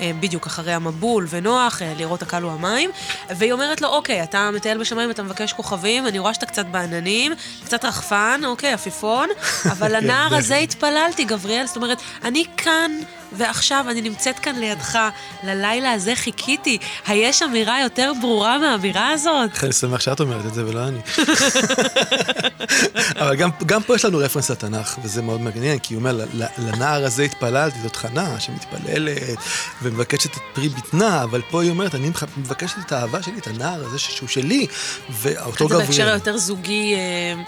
אה, 0.00 0.10
בדיוק, 0.20 0.46
אחרי 0.46 0.72
המבול 0.72 1.26
ונוח, 1.30 1.82
אה, 1.82 1.92
לראות 1.96 2.22
הקל 2.22 2.42
הוא 2.42 2.52
המים. 2.52 2.90
והיא 3.30 3.52
אומרת 3.52 3.80
לו, 3.80 3.88
אוקיי, 3.88 4.22
אתה 4.22 4.50
מטייל 4.50 4.78
בשמיים, 4.78 5.10
אתה 5.10 5.22
מבקש 5.22 5.52
כוכבים, 5.52 6.06
אני 6.06 6.18
רואה 6.18 6.34
שאתה 6.34 6.46
קצת 6.46 6.66
בעננים, 6.66 7.32
קצת 7.64 7.84
רחפן, 7.84 8.40
אוקיי, 8.44 8.72
עפיפון, 8.72 9.28
אבל 9.72 9.96
לנער 9.96 10.34
הזה 10.34 10.56
התפללתי, 10.56 11.24
גבריאל. 11.24 11.66
זאת 11.66 11.76
אומרת, 11.76 11.98
אני 12.24 12.44
כאן 12.56 12.90
ועכשיו 13.32 13.84
אני 13.90 14.00
נמצאת 14.00 14.38
כאן 14.38 14.56
לידך, 14.56 14.98
ללילה 15.42 15.92
הזה 15.92 16.16
חיכיתי. 16.16 16.78
היש 17.06 17.42
אמירה 17.42 17.82
יותר 17.82 18.12
ברורה 18.20 18.58
מהאמירה 18.58 19.10
הזאת? 19.10 19.64
אני 19.64 19.72
שמח 19.72 20.00
שאת 20.00 20.20
אומרת 20.20 20.46
את 20.46 20.54
זה 20.54 20.66
ולא 20.66 20.88
אני. 20.88 20.98
אבל 23.20 23.36
גם, 23.36 23.50
גם 23.66 23.82
פה 23.82 23.96
יש 23.96 24.04
לנו 24.04 24.18
רפרנס 24.18 24.50
לתנ"ך, 24.50 24.96
וזה 25.02 25.22
מאוד 25.22 25.40
מעניין, 25.40 25.78
כי 25.78 25.94
הוא 25.94 26.00
אומר, 26.00 26.12
"ל- 26.12 26.42
ל- 26.42 26.46
לנער 26.58 27.04
הזה 27.04 27.22
התפללתי, 27.22 27.78
זאת 27.82 27.96
חנה 27.96 28.40
שמתפללת 28.40 29.38
ומבקשת 29.82 30.36
את 30.36 30.52
פרי 30.52 30.68
בטנה, 30.68 31.22
אבל 31.22 31.42
פה 31.50 31.62
היא 31.62 31.70
אומרת, 31.70 31.94
אני 31.94 32.10
מבקשת 32.36 32.76
את 32.86 32.92
האהבה 32.92 33.22
שלי, 33.22 33.38
את 33.38 33.46
הנער 33.46 33.84
הזה 33.86 33.98
שהוא 33.98 34.28
שלי, 34.28 34.66
ואותו 35.10 35.68
זה 35.68 35.74
בהקשר 35.74 35.90
גבריאל. 35.92 36.08
היותר 36.08 36.36
זוגי, 36.38 36.94
אה, 36.94 37.42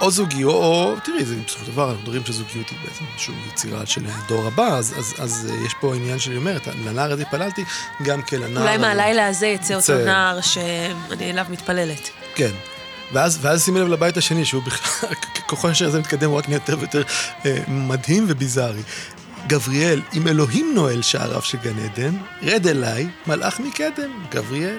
או 0.00 0.10
זוגי, 0.10 0.44
או, 0.44 0.94
תראי, 1.04 1.24
זה 1.24 1.34
בסופו 1.46 1.64
של 1.64 1.72
דבר, 1.72 1.88
אנחנו 1.88 2.02
מדברים 2.02 2.24
שזוגיות 2.24 2.68
היא 2.70 2.78
בעצם 2.84 3.04
איזושהי 3.12 3.34
יצירה 3.48 3.86
של 3.86 4.00
הדור 4.06 4.46
הבא, 4.46 4.76
אז, 4.78 4.94
אז, 4.98 5.14
אז 5.18 5.48
אה, 5.50 5.66
יש 5.66 5.74
פה 5.80 5.94
עניין 5.94 6.18
שאני 6.18 6.36
אומרת, 6.36 6.66
לנער 6.66 7.12
הזה 7.12 7.22
התפללתי, 7.22 7.64
גם 8.02 8.22
כלנער... 8.22 8.62
אולי. 8.62 8.76
מהלילה 8.76 9.26
הזה 9.26 9.46
יצא 9.46 9.74
אותו. 9.74 10.04
נער 10.04 10.40
שאני 10.40 11.30
אליו 11.30 11.46
מתפללת. 11.50 12.10
כן. 12.34 12.50
ואז, 13.12 13.38
ואז 13.40 13.64
שימי 13.64 13.80
לב 13.80 13.88
לבית 13.88 14.16
השני, 14.16 14.44
שהוא 14.44 14.62
בכלל, 14.62 15.10
ככל 15.48 15.74
שהזה 15.74 16.00
מתקדם, 16.00 16.30
הוא 16.30 16.38
רק 16.38 16.48
נהיה 16.48 16.56
יותר 16.56 16.78
ויותר 16.78 17.02
אה, 17.46 17.58
מדהים 17.68 18.24
וביזארי. 18.28 18.82
גבריאל, 19.46 20.02
אם 20.14 20.28
אלוהים 20.28 20.72
נועל 20.74 21.02
שעריו 21.02 21.42
של 21.42 21.58
גן 21.58 21.78
עדן, 21.78 22.16
רד 22.42 22.66
אליי, 22.66 23.08
מלאך 23.26 23.60
מקדם, 23.60 24.10
גבריאל. 24.30 24.78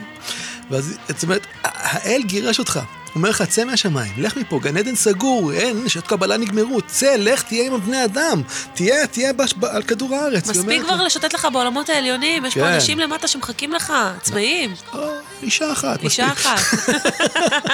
ואז, 0.71 0.97
זאת 1.09 1.23
אומרת, 1.23 1.47
האל 1.63 2.21
גירש 2.25 2.59
אותך. 2.59 2.79
אומר 3.15 3.29
לך, 3.29 3.41
צא 3.41 3.63
מהשמיים, 3.63 4.13
לך 4.17 4.37
מפה, 4.37 4.59
גן 4.59 4.77
עדן 4.77 4.95
סגור, 4.95 5.53
אין, 5.53 5.89
שעות 5.89 6.07
קבלה 6.07 6.37
נגמרו, 6.37 6.81
צא, 6.81 7.15
לך, 7.15 7.41
תהיה 7.41 7.65
עם 7.65 7.73
הבני 7.73 8.05
אדם, 8.05 8.41
תהיה, 8.73 9.07
תהיה 9.07 9.33
בש, 9.33 9.53
ב, 9.53 9.65
על 9.65 9.83
כדור 9.83 10.15
הארץ. 10.15 10.49
מספיק 10.49 10.81
כבר 10.81 11.03
לשוטט 11.03 11.33
לך 11.33 11.47
בעולמות 11.53 11.89
העליונים, 11.89 12.45
יש 12.45 12.53
פה 12.53 12.59
כן. 12.59 12.65
אנשים 12.73 12.99
למטה 12.99 13.27
שמחכים 13.27 13.73
לך, 13.73 13.93
עצמאים. 14.21 14.73
"או, 14.93 15.09
אישה 15.43 15.71
אחת, 15.71 16.03
אישה 16.03 16.27
מספיק." 16.27 16.47
אחת. 16.47 16.59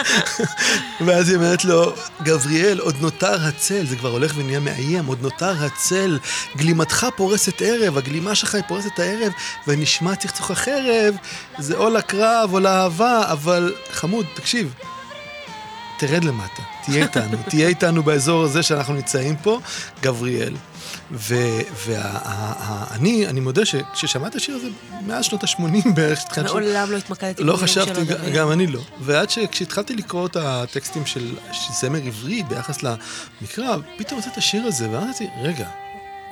ואז 1.06 1.30
היא 1.30 1.38
אומרת 1.38 1.66
לו, 1.66 1.94
גבריאל, 2.24 2.80
עוד 2.80 2.96
נותר 3.02 3.48
הצל, 3.48 3.86
זה 3.86 3.96
כבר 3.96 4.10
הולך 4.10 4.34
ונהיה 4.36 4.60
מאיים, 4.60 5.06
עוד 5.06 5.22
נותר 5.22 5.54
הצל, 5.66 6.20
גלימתך 6.58 7.08
פורסת 7.16 7.62
ערב, 7.62 7.98
הגלימה 7.98 8.36
שלך 8.36 8.56
היא 8.56 8.63
פורסת 8.68 9.00
הערב, 9.00 9.32
ונשמע 9.68 10.16
צחצוח 10.16 10.52
החרב, 10.52 11.16
זה 11.58 11.75
או 11.78 11.90
לקרב 11.90 12.50
או 12.54 12.60
לאהבה, 12.60 13.24
אבל 13.32 13.74
חמוד, 13.92 14.25
תקשיב, 14.34 14.74
תרד 16.00 16.24
למטה, 16.24 16.64
תהיה 16.86 17.04
איתנו, 17.04 17.38
תהיה 17.50 17.68
איתנו 17.68 18.04
באזור 18.04 18.44
הזה 18.44 18.64
שאנחנו 18.64 18.94
נמצאים 18.94 19.36
פה, 19.36 19.60
גבריאל. 20.02 20.54
ואני, 21.86 23.28
אני 23.28 23.40
מודה 23.40 23.66
שכששמעתי 23.66 24.30
את 24.30 24.42
השיר 24.42 24.56
הזה 24.56 24.68
מאז 25.08 25.26
שנות 25.26 25.44
ה-80 25.44 25.90
בערך, 25.96 26.20
מעולם 26.44 26.92
לא 26.92 26.98
התמקדתי 26.98 27.44
לא 27.44 27.54
במילים 27.54 27.68
חשבתי, 27.70 27.94
שלו, 27.96 28.06
ג- 28.06 28.08
דוד. 28.08 28.34
גם 28.34 28.52
אני 28.52 28.68
לא. 28.68 28.80
ועד 29.02 29.30
שכשהתחלתי 29.30 29.96
לקרוא 29.96 30.28
את 30.28 30.36
הטקסטים 30.36 31.06
של 31.06 31.28
של 31.52 31.74
זמר 31.74 32.00
עברי 32.06 32.44
ביחס 32.44 32.78
למקרא, 32.84 33.76
פתאום 33.98 34.20
יצא 34.20 34.30
את 34.32 34.38
השיר 34.38 34.64
הזה, 34.66 34.90
ואמרתי, 34.90 35.28
רגע, 35.42 35.68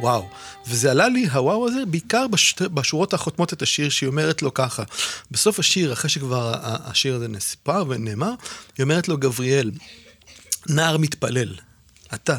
וואו. 0.01 0.29
וזה 0.67 0.91
עלה 0.91 1.09
לי, 1.09 1.27
הוואו 1.27 1.67
הזה, 1.67 1.85
בעיקר 1.87 2.27
בש, 2.27 2.55
בשורות 2.61 3.13
החותמות 3.13 3.53
את 3.53 3.61
השיר, 3.61 3.89
שהיא 3.89 4.07
אומרת 4.07 4.41
לו 4.41 4.53
ככה. 4.53 4.83
בסוף 5.31 5.59
השיר, 5.59 5.93
אחרי 5.93 6.09
שכבר 6.09 6.53
השיר 6.63 7.15
הזה 7.15 7.27
נספר 7.27 7.83
ונאמר, 7.89 8.33
היא 8.77 8.83
אומרת 8.83 9.07
לו, 9.07 9.17
גבריאל, 9.17 9.71
נער 10.69 10.97
מתפלל, 10.97 11.55
אתה, 12.13 12.37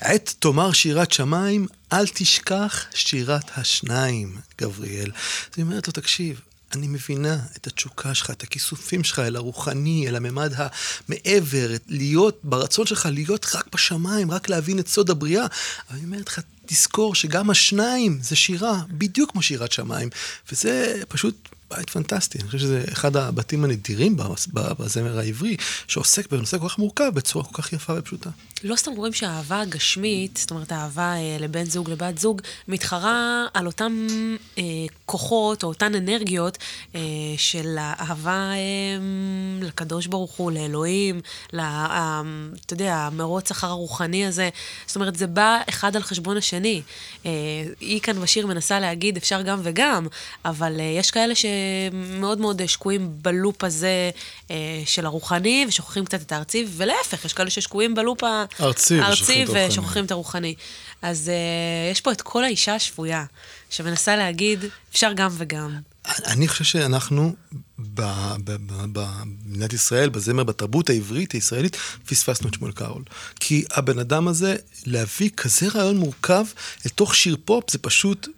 עת 0.00 0.34
תאמר 0.38 0.72
שירת 0.72 1.12
שמיים, 1.12 1.66
אל 1.92 2.06
תשכח 2.06 2.86
שירת 2.94 3.50
השניים, 3.56 4.38
גבריאל. 4.60 5.10
אז 5.14 5.52
היא 5.56 5.64
אומרת 5.64 5.86
לו, 5.86 5.92
תקשיב, 5.92 6.40
אני 6.74 6.88
מבינה 6.88 7.38
את 7.56 7.66
התשוקה 7.66 8.14
שלך, 8.14 8.30
את 8.30 8.42
הכיסופים 8.42 9.04
שלך 9.04 9.18
אל 9.18 9.36
הרוחני, 9.36 10.08
אל 10.08 10.16
הממד 10.16 10.52
המעבר, 10.56 11.70
להיות, 11.86 12.40
ברצון 12.42 12.86
שלך 12.86 13.08
להיות 13.12 13.46
רק 13.54 13.66
בשמיים, 13.74 14.30
רק 14.30 14.48
להבין 14.48 14.78
את 14.78 14.88
סוד 14.88 15.10
הבריאה. 15.10 15.46
אבל 15.90 15.96
היא 15.98 16.04
אומרת 16.04 16.28
לך, 16.28 16.40
תזכור 16.68 17.14
שגם 17.14 17.50
השניים 17.50 18.18
זה 18.22 18.36
שירה, 18.36 18.80
בדיוק 18.88 19.30
כמו 19.32 19.42
שירת 19.42 19.72
שמיים. 19.72 20.08
וזה 20.52 21.02
פשוט 21.08 21.48
בית 21.70 21.90
פנטסטי. 21.90 22.38
אני 22.38 22.46
חושב 22.46 22.58
שזה 22.58 22.84
אחד 22.92 23.16
הבתים 23.16 23.64
הנדירים 23.64 24.16
בז- 24.16 24.48
בזמר 24.54 25.18
העברי, 25.18 25.56
שעוסק 25.86 26.30
בנושא 26.30 26.58
כל 26.58 26.68
כך 26.68 26.78
מורכב 26.78 27.10
בצורה 27.14 27.44
כל 27.44 27.62
כך 27.62 27.72
יפה 27.72 27.92
ופשוטה. 27.96 28.30
לא 28.64 28.76
סתם 28.76 28.90
אומרים 28.90 29.12
שהאהבה 29.12 29.60
הגשמית, 29.60 30.36
זאת 30.36 30.50
אומרת 30.50 30.72
האהבה 30.72 31.14
אה, 31.16 31.36
לבן 31.40 31.64
זוג, 31.64 31.90
לבת 31.90 32.18
זוג, 32.18 32.40
מתחרה 32.68 33.46
על 33.54 33.66
אותם 33.66 34.06
אה, 34.58 34.62
כוחות 35.06 35.62
או 35.62 35.68
אותן 35.68 35.94
אנרגיות 35.94 36.58
אה, 36.94 37.00
של 37.36 37.76
האהבה 37.80 38.50
אה, 38.52 38.56
לקדוש 39.66 40.06
ברוך 40.06 40.32
הוא, 40.32 40.52
לאלוהים, 40.52 41.20
ל, 41.52 41.60
אה, 41.60 42.22
אתה 42.66 42.72
יודע, 42.74 42.94
המרוץ 42.96 43.50
אחר 43.50 43.66
הרוחני 43.66 44.26
הזה. 44.26 44.48
זאת 44.86 44.96
אומרת, 44.96 45.16
זה 45.16 45.26
בא 45.26 45.58
אחד 45.68 45.96
על 45.96 46.02
חשבון 46.02 46.36
השני. 46.36 46.82
אה, 47.26 47.30
היא 47.80 48.00
כאן 48.00 48.20
בשיר 48.20 48.46
מנסה 48.46 48.80
להגיד, 48.80 49.16
אפשר 49.16 49.42
גם 49.42 49.60
וגם, 49.62 50.06
אבל 50.44 50.76
אה, 50.80 50.84
יש 50.84 51.10
כאלה 51.10 51.34
שמאוד 51.34 51.57
מאוד 52.20 52.66
שקועים 52.66 53.10
בלופ 53.22 53.64
הזה 53.64 54.10
אה, 54.50 54.56
של 54.86 55.06
הרוחני, 55.06 55.64
ושוכחים 55.68 56.04
קצת 56.04 56.22
את 56.22 56.32
הארצי, 56.32 56.66
ולהפך, 56.76 57.24
יש 57.24 57.32
כאלה 57.32 57.50
ששקועים 57.50 57.94
בלופ 57.94 58.24
הארצי 58.24 59.00
הרוחני. 59.00 59.68
ושוכחים 59.68 60.04
את 60.04 60.10
הרוחני. 60.10 60.54
אז 61.02 61.30
uh, 61.30 61.92
יש 61.92 62.00
פה 62.00 62.12
את 62.12 62.22
כל 62.22 62.44
האישה 62.44 62.74
השפויה, 62.74 63.24
שמנסה 63.70 64.16
להגיד, 64.16 64.64
אפשר 64.90 65.12
גם 65.12 65.30
וגם. 65.32 65.78
אני 66.26 66.48
חושב 66.48 66.64
שאנחנו 66.64 67.34
במדינת 67.78 69.72
ישראל, 69.72 70.08
בזמר, 70.08 70.44
בתרבות 70.44 70.90
העברית 70.90 71.32
הישראלית, 71.32 71.76
פספסנו 72.06 72.48
את 72.48 72.54
שמואל 72.54 72.72
קארול. 72.72 73.02
כי 73.40 73.64
הבן 73.70 73.98
אדם 73.98 74.28
הזה, 74.28 74.56
להביא 74.86 75.30
כזה 75.36 75.68
רעיון 75.74 75.96
מורכב 75.96 76.44
אל 76.86 76.90
תוך 76.90 77.14
שיר 77.14 77.36
פופ, 77.44 77.70
זה 77.70 77.78
פשוט 77.78 78.28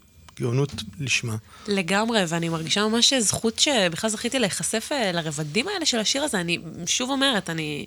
גאונות 0.40 0.72
לשמה. 1.00 1.36
לגמרי, 1.68 2.24
ואני 2.28 2.48
מרגישה 2.48 2.86
ממש 2.86 3.12
זכות 3.12 3.58
שבכלל 3.58 4.10
זכיתי 4.10 4.38
להיחשף 4.38 4.88
אה, 4.92 5.12
לרבדים 5.12 5.68
האלה 5.68 5.86
של 5.86 5.98
השיר 5.98 6.22
הזה. 6.22 6.40
אני 6.40 6.58
שוב 6.86 7.10
אומרת, 7.10 7.50
אני 7.50 7.86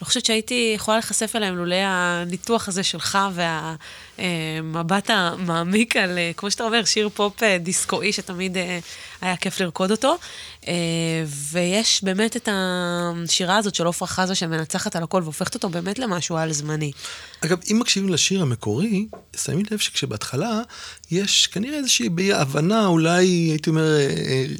לא 0.00 0.06
חושבת 0.06 0.24
שהייתי 0.24 0.72
יכולה 0.74 0.96
להיחשף 0.96 1.36
אליהם 1.36 1.56
לולא 1.56 1.74
הניתוח 1.74 2.68
הזה 2.68 2.82
שלך 2.82 3.18
והמבט 4.18 5.10
המעמיק 5.10 5.96
על, 5.96 6.18
אה, 6.18 6.30
כמו 6.36 6.50
שאתה 6.50 6.64
אומר, 6.64 6.84
שיר 6.84 7.08
פופ 7.14 7.42
אה, 7.42 7.58
דיסקואי 7.58 8.12
שתמיד 8.12 8.56
אה, 8.56 8.78
היה 9.20 9.36
כיף 9.36 9.60
לרקוד 9.60 9.90
אותו. 9.90 10.18
ויש 11.52 12.04
באמת 12.04 12.36
את 12.36 12.48
השירה 12.52 13.56
הזאת 13.56 13.74
של 13.74 13.86
עפרה 13.86 14.08
חזה 14.08 14.34
שמנצחת 14.34 14.96
על 14.96 15.02
הכל 15.02 15.22
והופכת 15.22 15.54
אותו 15.54 15.68
באמת 15.68 15.98
למשהו 15.98 16.36
על-זמני. 16.36 16.92
אגב, 17.44 17.58
אם 17.70 17.78
מקשיבים 17.78 18.12
לשיר 18.12 18.42
המקורי, 18.42 19.06
שמים 19.36 19.62
לב 19.70 19.78
שכשבהתחלה 19.78 20.60
יש 21.10 21.46
כנראה 21.46 21.78
איזושהי 21.78 22.08
הבנה, 22.32 22.86
אולי 22.86 23.26
הייתי 23.26 23.70
אומר 23.70 23.96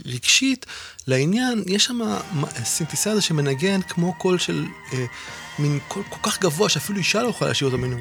רגשית, 0.05 0.66
לעניין, 1.06 1.62
יש 1.66 1.84
שם 1.84 1.98
סינתסייזר 2.64 3.20
שמנגן 3.20 3.82
כמו 3.82 4.14
קול 4.14 4.38
של 4.38 4.64
אה, 4.92 5.04
מין 5.58 5.78
קול 5.88 6.02
כל 6.08 6.30
כך 6.30 6.40
גבוה 6.40 6.68
שאפילו 6.68 6.98
אישה 6.98 7.22
לא 7.22 7.28
יכולה 7.28 7.50
לשיר 7.50 7.66
אותו, 7.68 7.78
מין 7.78 7.98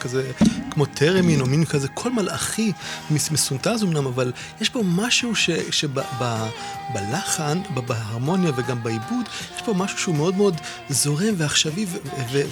כזה 0.00 0.30
כמו 0.70 0.86
טרמין 0.86 1.40
או 1.40 1.46
מין 1.46 1.64
כזה 1.64 1.88
קול 1.88 2.12
מלאכי, 2.12 2.72
מס- 3.10 3.30
מסונטז 3.30 3.82
אמנם, 3.84 4.06
אבל 4.06 4.32
יש 4.60 4.68
פה 4.68 4.82
משהו 4.84 5.32
שבלחן, 5.70 7.60
בהרמוניה 7.86 8.52
וגם 8.56 8.82
בעיבוד, 8.82 9.24
יש 9.56 9.62
פה 9.62 9.74
משהו 9.74 9.98
שהוא 9.98 10.14
מאוד 10.14 10.34
מאוד 10.36 10.56
זורם 10.90 11.34
ועכשווי 11.36 11.86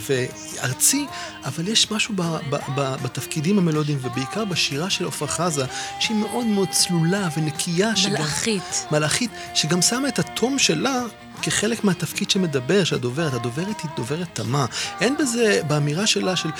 וארצי, 0.06 1.06
אבל 1.44 1.68
יש 1.68 1.90
משהו 1.90 2.14
ב- 2.16 2.22
ב- 2.50 2.56
ב- 2.76 2.96
בתפקידים 3.02 3.58
המלודיים, 3.58 3.98
ובעיקר 4.02 4.44
בשירה 4.44 4.90
של 4.90 5.06
עפרה 5.06 5.28
חזה, 5.28 5.64
שהיא 6.00 6.16
מאוד 6.16 6.46
מאוד 6.46 6.68
צלולה 6.70 7.28
ונקייה. 7.36 7.96
שגם- 7.96 8.12
מלאכית. 8.12 8.86
מלאכית, 8.92 9.30
שגם 9.54 9.82
שמה 9.82 10.08
את 10.08 10.18
התום 10.18 10.58
שלה 10.58 11.02
כחלק 11.42 11.84
מהתפקיד 11.84 12.30
שמדבר, 12.30 12.84
של 12.84 12.94
הדוברת. 12.94 13.34
הדוברת 13.34 13.80
היא 13.80 13.90
דוברת 13.96 14.28
תמה. 14.32 14.66
אין 15.00 15.16
בזה, 15.16 15.60
באמירה 15.66 16.06
שלה 16.06 16.36
של 16.36 16.50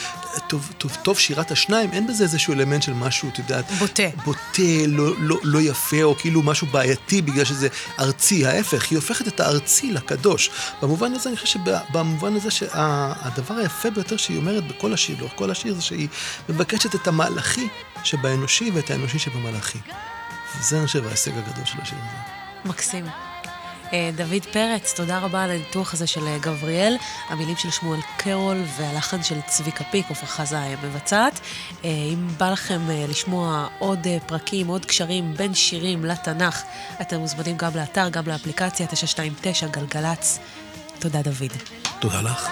טוב, 0.49 0.73
טוב, 0.79 0.97
טוב 1.03 1.19
שירת 1.19 1.51
השניים, 1.51 1.93
אין 1.93 2.07
בזה 2.07 2.25
איזשהו 2.25 2.55
אלמנט 2.55 2.83
של 2.83 2.93
משהו, 2.93 3.29
את 3.29 3.39
יודעת... 3.39 3.71
בוטה. 3.71 4.03
בוטה, 4.25 4.87
לא, 4.87 5.15
לא, 5.19 5.39
לא 5.43 5.59
יפה, 5.59 6.03
או 6.03 6.15
כאילו 6.17 6.43
משהו 6.43 6.67
בעייתי 6.67 7.23
בגלל 7.23 7.45
שזה 7.45 7.69
ארצי. 7.99 8.47
ההפך, 8.47 8.91
היא 8.91 8.99
הופכת 8.99 9.29
את 9.29 9.41
הארצי 9.41 9.93
לקדוש. 9.93 10.51
במובן 10.83 11.15
הזה, 11.15 11.29
אני 11.29 11.37
חושב 11.37 11.59
שבמובן 11.59 12.37
הזה 12.37 12.51
שהדבר 12.51 13.55
היפה 13.55 13.91
ביותר 13.91 14.17
שהיא 14.17 14.37
אומרת 14.37 14.67
בכל 14.67 14.93
השיר, 14.93 15.17
לאורך 15.19 15.33
כל 15.37 15.51
השיר, 15.51 15.75
זה 15.75 15.83
שהיא 15.83 16.09
מבקשת 16.49 16.95
את 16.95 17.09
המהלכי 17.09 17.69
שבאנושי 18.05 18.71
ואת 18.75 18.91
האנושי 18.91 19.19
שבמלאכי. 19.19 19.79
וזה, 20.59 20.79
אני 20.79 20.87
חושב, 20.87 21.07
ההישג 21.07 21.33
הגדול 21.39 21.65
של 21.65 21.81
השיר 21.81 21.99
הזה. 21.99 22.41
מקסים. 22.65 23.30
אה, 23.93 24.11
דוד 24.17 24.45
פרץ, 24.53 24.95
תודה 24.97 25.19
רבה 25.19 25.45
על 25.45 25.51
הניתוח 25.51 25.95
הזה 25.95 26.07
של 26.07 26.27
אה, 26.27 26.39
גבריאל, 26.41 26.97
המילים 27.29 27.57
של 27.57 27.71
שמואל 27.71 28.01
קרול 28.17 28.63
והלחן 28.77 29.23
של 29.23 29.41
צביקה 29.47 29.85
פיק, 29.85 30.11
עפרה 30.11 30.29
חזה 30.29 30.59
אה, 30.59 30.75
מבצעת. 30.85 31.41
אם 31.85 32.29
בא 32.39 32.51
לכם 32.51 32.81
לשמוע 33.09 33.69
עוד 33.79 34.07
פרקים, 34.27 34.67
עוד 34.67 34.85
קשרים 34.85 35.35
בין 35.35 35.55
שירים 35.55 36.05
לתנ"ך, 36.05 36.63
אתם 37.01 37.17
מוזמנים 37.17 37.57
גם 37.57 37.71
לאתר, 37.75 38.09
גם 38.09 38.27
לאפליקציה 38.27 38.87
929 38.87 39.67
גלגלצ. 39.67 40.39
תודה 40.99 41.23
דוד. 41.23 41.53
תודה 42.01 42.21
לך. 42.21 42.51